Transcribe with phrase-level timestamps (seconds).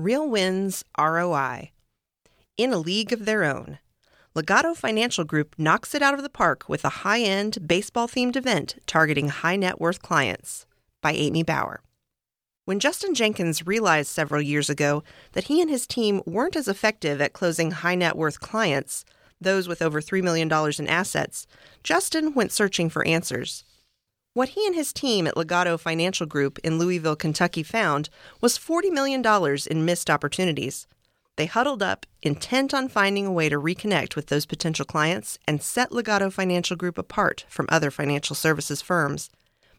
[0.00, 1.72] Real Wins ROI.
[2.56, 3.78] In a league of their own,
[4.34, 8.34] Legato Financial Group knocks it out of the park with a high end baseball themed
[8.34, 10.64] event targeting high net worth clients
[11.02, 11.82] by Amy Bauer.
[12.64, 15.02] When Justin Jenkins realized several years ago
[15.32, 19.04] that he and his team weren't as effective at closing high net worth clients,
[19.38, 21.46] those with over $3 million in assets,
[21.84, 23.64] Justin went searching for answers.
[24.32, 28.08] What he and his team at Legato Financial Group in Louisville, Kentucky found
[28.40, 29.24] was $40 million
[29.70, 30.86] in missed opportunities.
[31.36, 35.62] They huddled up, intent on finding a way to reconnect with those potential clients and
[35.62, 39.30] set Legato Financial Group apart from other financial services firms.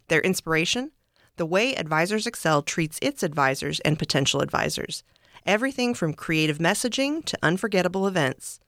[0.07, 0.91] Their inspiration?
[1.37, 5.03] the way Advisors Excel treats its advisors and potential advisors.
[5.45, 8.59] Everything from creative messaging to unforgettable events.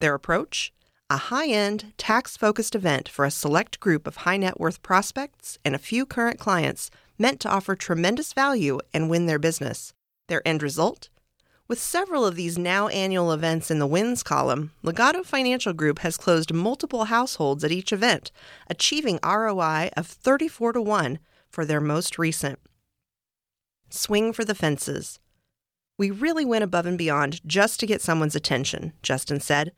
[0.00, 0.72] Their approach?
[1.10, 5.58] A high end, tax focused event for a select group of high net worth prospects
[5.64, 9.94] and a few current clients meant to offer tremendous value and win their business.
[10.26, 11.08] Their end result?
[11.66, 16.18] With several of these now annual events in the wins column, Legato Financial Group has
[16.18, 18.30] closed multiple households at each event,
[18.68, 22.58] achieving ROI of 34 to 1 for their most recent.
[23.88, 25.20] Swing for the fences.
[25.96, 29.72] We really went above and beyond just to get someone's attention, Justin said.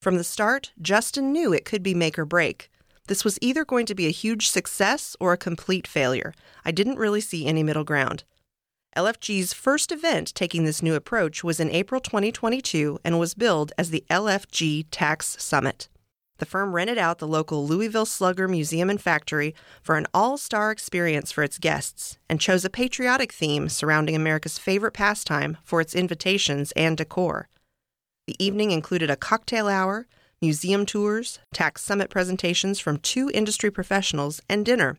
[0.00, 2.70] From the start, Justin knew it could be make or break.
[3.08, 6.34] This was either going to be a huge success or a complete failure.
[6.64, 8.24] I didn't really see any middle ground.
[8.96, 13.90] LFG's first event taking this new approach was in April 2022 and was billed as
[13.90, 15.88] the LFG Tax Summit
[16.38, 20.70] the firm rented out the local Louisville Slugger Museum and Factory for an all star
[20.70, 25.94] experience for its guests and chose a patriotic theme surrounding America's favorite pastime for its
[25.94, 27.48] invitations and decor.
[28.28, 30.06] The evening included a cocktail hour,
[30.42, 34.98] museum tours, tax summit presentations from two industry professionals, and dinner.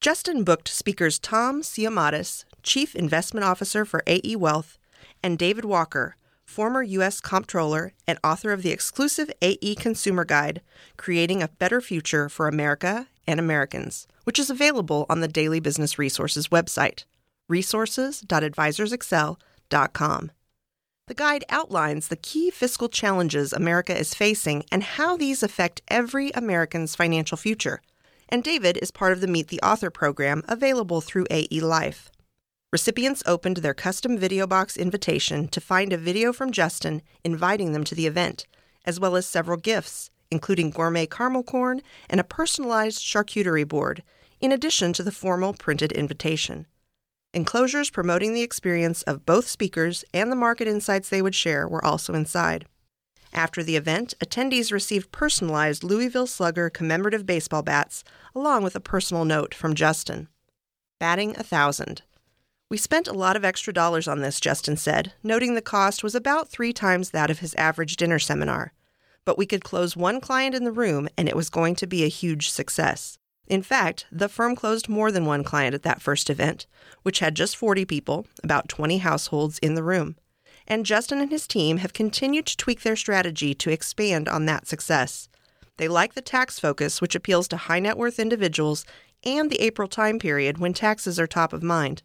[0.00, 4.78] Justin booked speakers Tom Siamatis, Chief Investment Officer for AE Wealth,
[5.22, 7.20] and David Walker, former U.S.
[7.20, 10.62] Comptroller and author of the exclusive AE Consumer Guide,
[10.96, 15.98] Creating a Better Future for America and Americans, which is available on the Daily Business
[15.98, 17.04] Resources website,
[17.50, 20.30] resources.advisorsexcel.com.
[21.10, 26.30] The guide outlines the key fiscal challenges America is facing and how these affect every
[26.30, 27.82] American's financial future.
[28.28, 32.12] And David is part of the Meet the Author program available through AE Life.
[32.72, 37.82] Recipients opened their custom video box invitation to find a video from Justin inviting them
[37.82, 38.46] to the event,
[38.84, 44.04] as well as several gifts, including gourmet caramel corn and a personalized charcuterie board,
[44.40, 46.68] in addition to the formal printed invitation.
[47.32, 51.84] Enclosures promoting the experience of both speakers and the market insights they would share were
[51.84, 52.66] also inside.
[53.32, 58.02] After the event, attendees received personalized Louisville Slugger commemorative baseball bats,
[58.34, 60.26] along with a personal note from Justin.
[60.98, 62.02] Batting a thousand.
[62.68, 66.16] We spent a lot of extra dollars on this, Justin said, noting the cost was
[66.16, 68.72] about three times that of his average dinner seminar.
[69.24, 72.02] But we could close one client in the room and it was going to be
[72.02, 73.19] a huge success.
[73.50, 76.68] In fact, the firm closed more than one client at that first event,
[77.02, 80.14] which had just 40 people, about 20 households in the room.
[80.68, 84.68] And Justin and his team have continued to tweak their strategy to expand on that
[84.68, 85.28] success.
[85.78, 88.84] They like the tax focus, which appeals to high net worth individuals,
[89.24, 92.04] and the April time period when taxes are top of mind.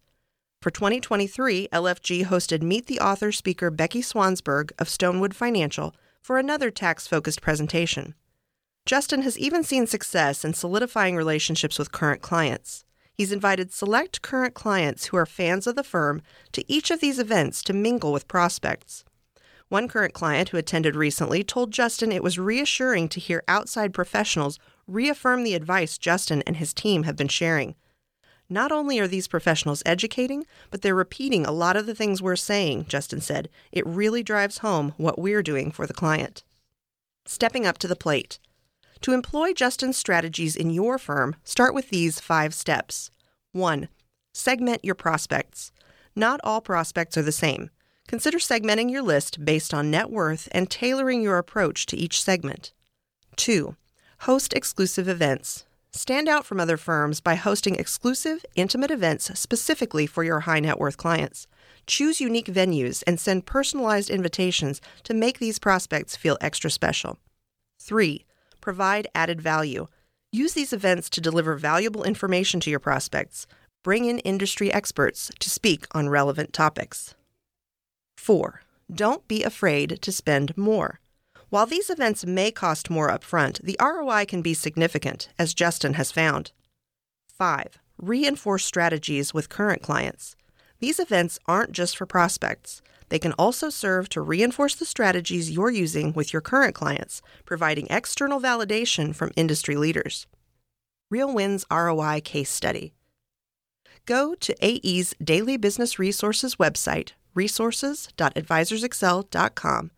[0.63, 6.71] For 2023, LFG hosted Meet the Author speaker Becky Swansburg of Stonewood Financial for another
[6.71, 8.15] tax focused presentation.
[8.85, 12.85] Justin has even seen success in solidifying relationships with current clients.
[13.15, 17.17] He's invited select current clients who are fans of the firm to each of these
[17.17, 19.03] events to mingle with prospects.
[19.69, 24.59] One current client who attended recently told Justin it was reassuring to hear outside professionals
[24.85, 27.73] reaffirm the advice Justin and his team have been sharing.
[28.49, 32.35] Not only are these professionals educating, but they're repeating a lot of the things we're
[32.35, 33.49] saying, Justin said.
[33.71, 36.43] It really drives home what we're doing for the client.
[37.25, 38.37] Stepping up to the plate.
[39.01, 43.11] To employ Justin's strategies in your firm, start with these five steps.
[43.51, 43.87] 1.
[44.33, 45.71] Segment your prospects.
[46.15, 47.69] Not all prospects are the same.
[48.07, 52.73] Consider segmenting your list based on net worth and tailoring your approach to each segment.
[53.35, 53.75] 2.
[54.19, 55.65] Host exclusive events.
[55.91, 60.79] Stand out from other firms by hosting exclusive, intimate events specifically for your high net
[60.79, 61.47] worth clients.
[61.87, 67.17] Choose unique venues and send personalized invitations to make these prospects feel extra special.
[67.79, 68.25] 3.
[68.65, 69.89] Provide added value.
[70.31, 73.45] Use these events to deliver valuable information to your prospects.
[73.83, 77.13] Bring in industry experts to speak on relevant topics.
[78.17, 78.63] 4.
[78.91, 80.99] Don't be afraid to spend more.
[81.51, 86.11] While these events may cost more upfront, the ROI can be significant, as Justin has
[86.11, 86.51] found.
[87.37, 87.77] 5.
[87.99, 90.35] Reinforce strategies with current clients.
[90.79, 92.81] These events aren't just for prospects.
[93.15, 97.87] They can also serve to reinforce the strategies you're using with your current clients, providing
[97.89, 100.27] external validation from industry leaders.
[101.09, 102.91] Real Wins ROI Case Study.
[104.05, 109.91] Go to AE's Daily Business Resources website, resources.advisorsexcel.com,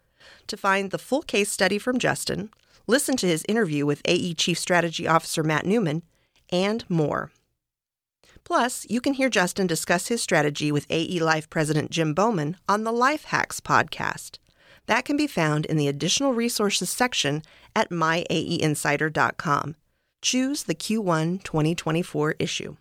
[0.46, 2.52] to find the full case study from Justin,
[2.86, 6.04] listen to his interview with AE Chief Strategy Officer Matt Newman,
[6.52, 7.32] and more.
[8.48, 12.86] Plus, you can hear Justin discuss his strategy with AE Life President Jim Bowman on
[12.86, 14.38] the Life Hacks podcast.
[14.86, 17.44] That can be found in the additional resources section
[17.76, 19.76] at myaeinsider.com.
[20.22, 22.78] Choose the Q1 2024 issue.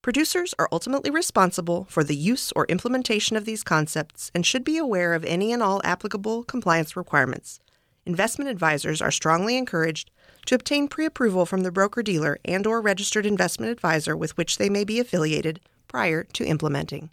[0.00, 4.78] Producers are ultimately responsible for the use or implementation of these concepts and should be
[4.78, 7.58] aware of any and all applicable compliance requirements.
[8.06, 10.12] Investment advisors are strongly encouraged
[10.46, 14.84] to obtain pre-approval from the broker-dealer and or registered investment advisor with which they may
[14.84, 17.10] be affiliated prior to implementing.